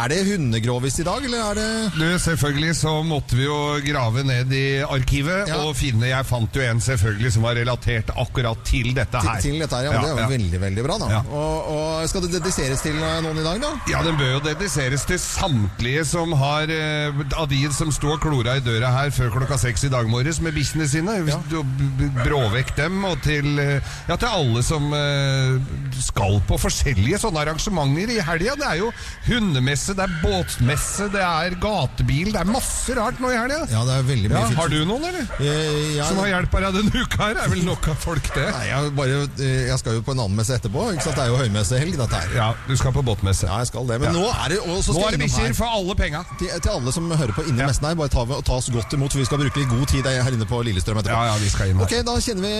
[0.00, 1.68] Er det hundegrovis i dag, eller er det
[1.98, 5.58] Du, Selvfølgelig så måtte vi jo grave ned i arkivet Ja.
[5.66, 9.40] og finne Jeg fant jo en selvfølgelig som var relatert akkurat til dette her.
[9.44, 9.84] til dette her?
[9.88, 10.28] Ja, men det er jo ja.
[10.32, 11.08] veldig, veldig bra, da.
[11.10, 11.20] Ja.
[11.28, 13.72] Og, og skal det dediseres til eh, noen i dag, da?
[13.90, 18.56] Ja, den bør jo dediseres til samtlige som har eh, Av de som og klora
[18.56, 21.18] i døra her før klokka seks i dag morges med bikkjene sine.
[21.28, 21.36] Ja.
[21.50, 25.58] Du- b- b- Brå vekk dem, og til, eh, ja, til alle som eh,
[26.00, 28.54] skal på forskjellige sånne arrangementer i helga.
[28.60, 28.88] Det er jo
[29.28, 33.60] hundemesse, det er båtmesse, det er gatebil, det er masse rart nå i helga.
[33.70, 35.26] Ja, det er veldig mye Ja, har du noen, eller?
[35.40, 37.40] Eh, ja, Som har hjulpet deg denne uka her?
[37.44, 38.46] Er vel nok av folk, det?
[38.54, 40.86] Nei, jeg, bare, eh, jeg skal jo på en annen messe etterpå.
[40.94, 41.16] Ikke sant?
[41.20, 42.34] Det er jo høymessehelg, dette her.
[42.36, 43.46] Ja, du skal på båtmesse.
[43.50, 44.00] Ja, jeg skal det.
[44.04, 44.20] Men Ja.
[44.20, 46.24] nå er det også Nå er det bikkjer for alle penga.
[46.38, 47.66] Til, til alle som hører på inni Ja.
[47.70, 50.04] messen her, bare ta, ta oss godt imot, for vi skal bruke litt god tid
[50.06, 51.16] her inne på Lillestrøm etterpå.
[51.16, 51.84] Ja, ja, vi skal inn her.
[51.84, 52.54] Ok, Da kjenner vi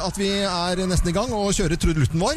[0.00, 2.36] at vi er nesten i gang og kjører trudelutten vår.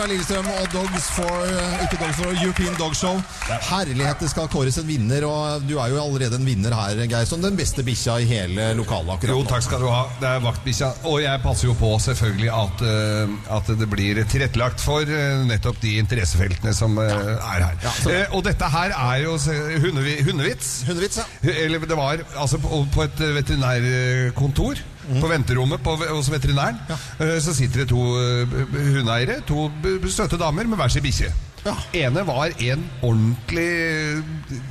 [0.00, 3.18] fra Lillestrøm og Dogs for eh, ikke Dogs for European Dog Show.
[3.66, 7.26] Herlighet, det skal kåres en vinner, og du er jo allerede en vinner her, Geir,
[7.28, 10.06] som den beste bikkja i hele lokalet akkurat Jo, takk skal du ha.
[10.22, 10.88] Det er vaktbikkja.
[11.10, 15.82] Og jeg passer jo på selvfølgelig at, eh, at det blir tilrettelagt for eh, nettopp
[15.84, 17.18] de interessefeltene som ja.
[17.36, 17.76] er her.
[17.84, 19.36] Ja, Eh, og dette her er jo
[19.84, 20.70] hundevi, hundevits.
[20.88, 21.52] Hundevits, ja.
[21.66, 24.80] Eller det var altså på, på et veterinærkontor.
[25.20, 27.40] På venterommet på, hos veterinæren Ja.
[27.40, 28.48] så sitter det to eh,
[28.94, 29.40] hundeeiere.
[29.48, 29.70] To
[30.08, 31.32] søte damer med hver sin bikkje.
[31.64, 31.74] Ja.
[32.06, 33.68] ene var en ordentlig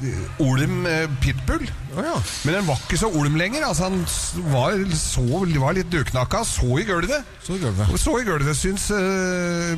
[0.10, 1.68] eh, olm eh, pitbull.
[1.98, 2.16] Oh, ja.
[2.46, 3.66] Men den var ikke så olm lenger.
[3.66, 4.06] Altså Han
[4.54, 5.24] var, så,
[5.62, 7.26] var litt dødknakka, så i gulvet.
[7.44, 7.94] Så i gulvet.
[8.00, 9.74] Så i gulvet Syns uh,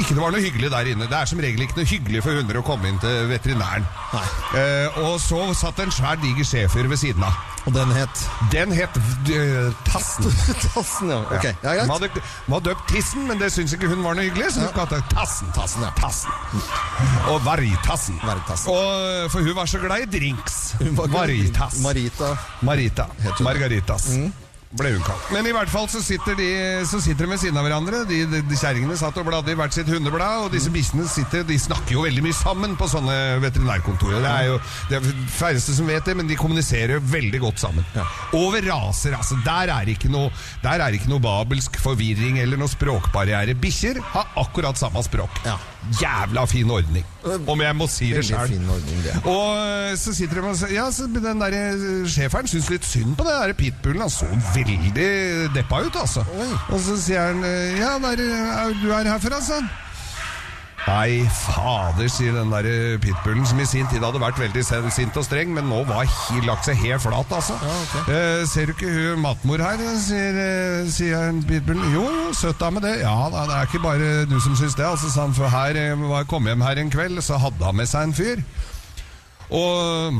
[0.00, 1.06] ikke det var noe hyggelig der inne.
[1.10, 3.86] Det er som regel ikke noe hyggelig for hunder å komme inn til veterinæren.
[4.12, 4.26] Nei.
[4.58, 7.38] Eh, og så satt en svær, diger schæfer ved siden av.
[7.62, 10.26] Og den het Den het uh, Tassen.
[10.74, 11.20] Tassen, ja.
[11.30, 11.86] Ok, ja, greit.
[11.86, 14.66] Man hadde, man hadde døpt Tissen, men det syntes ikke hun var noe hyggelig, så
[14.66, 14.72] ja.
[14.74, 15.52] kalte Tassen.
[15.54, 15.92] Tassen, ja.
[16.00, 16.30] Tassen.
[17.32, 18.18] Og Vargtassen.
[18.72, 20.74] Og, for hun var så glad i drinks.
[20.80, 21.80] Hun var glad i Vargtass.
[21.84, 22.32] Marita.
[22.62, 23.08] Marita.
[23.40, 24.08] Margaritas.
[24.16, 24.32] hun.
[24.72, 25.26] Ble hun kalt.
[25.34, 26.46] Men i hvert fall så sitter de,
[26.88, 28.04] så sitter de ved siden av hverandre.
[28.08, 31.42] De, de, de Kjerringene satt og bladde i hvert sitt hundeblad, og disse bikkjene sitter
[31.48, 34.22] De snakker jo veldig mye sammen på sånne veterinærkontorer.
[34.24, 34.56] Det er jo
[34.88, 37.84] det er færreste som vet det, men de kommuniserer jo veldig godt sammen.
[37.96, 38.06] Ja.
[38.38, 39.36] Over raser, altså.
[39.44, 40.30] Der er ikke noe
[40.64, 43.58] Der er ikke noe babelsk forvirring eller noe språkbarriere.
[43.60, 45.42] Bikkjer har akkurat samme språk.
[45.44, 45.58] Ja.
[45.98, 47.02] Jævla fin ordning,
[47.50, 48.52] om jeg må si det sjøl.
[48.52, 49.16] fin ordning, det.
[49.26, 52.86] Og øh, så sitter de og sier Ja, så den der øh, sjeferen syns litt
[52.86, 54.04] synd på den der pitbullen.
[54.04, 54.61] Han så veldig
[55.54, 56.24] deppa ut, altså.
[56.68, 59.70] Og så sier han øh, Ja, der, er, er du er herfra, sa han.
[60.82, 65.18] Nei, fader, sier den der øh, pitbullen, som i sin tid hadde vært veldig sint
[65.20, 67.54] og streng, men nå var he, lagt seg helt flat, altså.
[67.54, 67.94] ok.
[68.10, 71.86] Eh, ser du ikke hun matmor her, sier, øh, sier pitbullen.
[71.94, 72.96] Jo, søtt søt dame det.
[73.04, 75.38] Ja da, det er ikke bare du som syns det, altså, sa han.
[75.38, 78.18] For her jeg var kom hjem her en kveld, så hadde han med seg en
[78.18, 78.42] fyr.
[79.54, 80.18] Og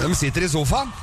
[0.00, 0.96] de sitter i sofaen.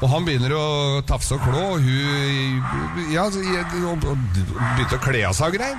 [0.00, 0.64] Og han begynner å
[1.08, 5.78] tafse og klå, og hun ja, begynte å kle av seg og greier.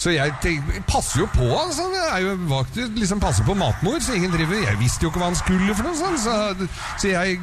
[0.00, 1.84] Så jeg tenker, passer jo på, altså.
[1.92, 5.20] Jeg er jo vakt liksom passer på matmor, så ingen driver Jeg visste jo ikke
[5.20, 6.68] hva han skulle for noe, sånn, så,
[7.02, 7.36] så jeg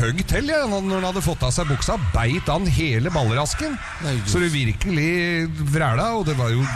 [0.00, 1.94] høgg til jeg, når han hadde fått av seg buksa.
[2.10, 3.78] Beit han hele ballerasken.
[4.02, 5.12] Nei, Så det virkelig
[5.70, 6.66] vræla, og det var jo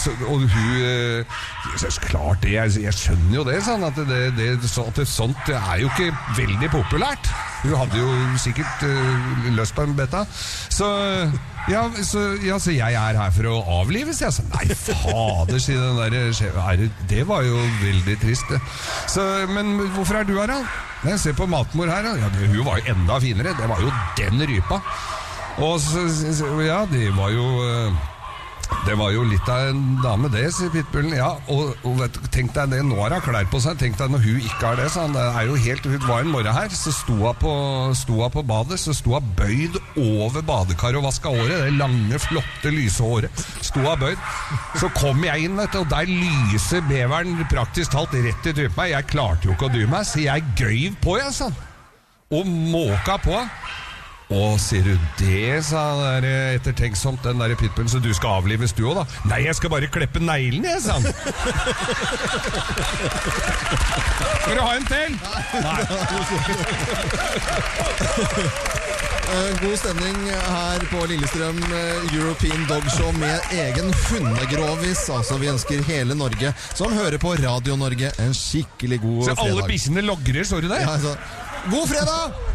[0.00, 1.38] så, Og hun eh,
[1.76, 5.04] så Klart det, jeg, jeg skjønner jo det, sånn at, det, det, så, at det,
[5.10, 7.28] sånt det er jo ikke veldig populært.
[7.62, 8.08] Hun hadde jo
[8.38, 10.24] sikkert uh, lyst på en beta.
[10.70, 10.86] Så
[11.68, 14.32] ja, så ja, så jeg er her for å avlives, jeg.
[14.32, 16.60] Så, nei, fader, sier den der sjefen.
[16.62, 18.52] Er det- var jo veldig trist.
[19.10, 20.60] Så, men hvorfor er du her, da?
[21.04, 22.06] Nei, Se på matmor her.
[22.18, 23.56] Ja, hun var jo enda finere.
[23.58, 24.80] Det var jo den rypa.
[25.58, 26.06] Og så,
[26.62, 27.92] Ja, det var jo eh,
[28.86, 31.14] det var jo litt av en dame, det, sier pitbullen.
[31.16, 33.78] Ja, og, og vet, tenk deg det, nå har hun klær på seg.
[33.80, 35.16] Tenk deg når hun ikke har det, sa han.
[35.16, 38.80] Det er jo helt, Hun var en morgen her, så sto hun på, på badet.
[38.80, 41.64] Så sto hun bøyd over badekaret og vaska håret.
[41.64, 43.44] Det lange, flotte, lyse håret.
[43.64, 44.28] Sto hun bøyd.
[44.80, 48.76] Så kom jeg inn, vet du, og der lyser beveren praktisk talt rett i trynet
[48.76, 48.94] på meg.
[48.94, 51.60] Jeg klarte jo ikke å dy meg, så jeg gøyv på, jeg, sa han.
[52.38, 53.36] Og måka på.
[54.28, 58.42] Å, sier du det, sa han der eh, ettertenksomt, den der pitbullen, så du skal
[58.42, 59.04] avlives du òg, da?
[59.30, 61.04] Nei, jeg skal bare kleppe neglene, jeg, sa han.
[64.42, 65.16] Skal du ha en til?
[65.64, 65.80] Nei.
[69.28, 75.02] Eh, God stemning her på Lillestrøm eh, European Dog Show med egen hundegrovis.
[75.12, 79.42] Altså, vi ønsker hele Norge som hører på Radio Norge en skikkelig god fredag.
[79.42, 80.80] Så alle bikkjene logrer, så du det?
[80.80, 81.12] Ja, altså,
[81.68, 82.47] god fredag!